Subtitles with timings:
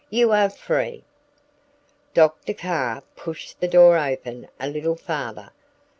[0.09, 1.03] You are free!'"
[2.15, 2.55] Dr.
[2.55, 5.51] Carr pushed the door open a little farther.